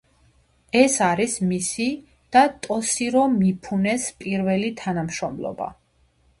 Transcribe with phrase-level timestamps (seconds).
[0.79, 1.85] ეს არის მისი
[2.37, 5.73] და ტოსირო მიფუნეს პირველი თანამშრომლობა.